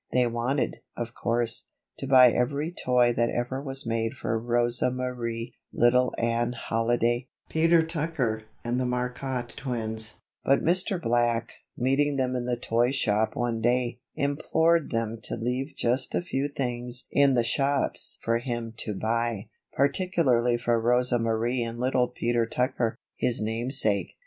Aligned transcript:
They 0.11 0.25
wanted, 0.25 0.77
of 0.97 1.13
course, 1.13 1.67
to 1.99 2.07
buy 2.07 2.31
every 2.31 2.71
toy 2.71 3.13
that 3.15 3.29
ever 3.29 3.61
was 3.61 3.85
made 3.85 4.13
for 4.15 4.35
Rosa 4.39 4.89
Marie, 4.89 5.53
little 5.71 6.11
Anne 6.17 6.53
Halliday, 6.53 7.27
Peter 7.49 7.83
Tucker 7.85 8.45
and 8.63 8.79
the 8.79 8.87
Marcotte 8.87 9.49
twins; 9.55 10.15
but 10.43 10.63
Mr. 10.63 10.99
Black, 10.99 11.53
meeting 11.77 12.15
them 12.15 12.35
in 12.35 12.45
the 12.45 12.57
toy 12.57 12.89
shop 12.89 13.35
one 13.35 13.61
day, 13.61 13.99
implored 14.15 14.89
them 14.89 15.19
to 15.21 15.35
leave 15.35 15.75
just 15.75 16.15
a 16.15 16.23
few 16.23 16.47
things 16.47 17.05
in 17.11 17.35
the 17.35 17.43
shops 17.43 18.17
for 18.23 18.39
him 18.39 18.73
to 18.77 18.95
buy, 18.95 19.49
particularly 19.73 20.57
for 20.57 20.81
Rosa 20.81 21.19
Marie 21.19 21.61
and 21.61 21.79
little 21.79 22.07
Peter 22.07 22.47
Tucker, 22.47 22.95
his 23.17 23.39
namesake. 23.39 24.15